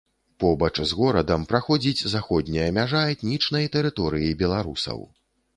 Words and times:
Побач 0.43 0.79
з 0.91 0.95
горадам 1.01 1.43
праходзіць 1.51 2.07
заходняя 2.15 2.65
мяжа 2.79 3.05
этнічнай 3.17 3.71
тэрыторыі 3.77 4.37
беларусаў. 4.45 4.99